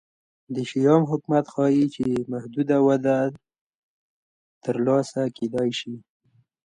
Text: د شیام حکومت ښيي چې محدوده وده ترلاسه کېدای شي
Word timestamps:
د 0.55 0.57
شیام 0.69 1.01
حکومت 1.11 1.45
ښيي 1.53 1.85
چې 1.95 2.05
محدوده 2.31 2.77
وده 2.87 3.17
ترلاسه 4.63 5.21
کېدای 5.37 5.69
شي 5.79 5.95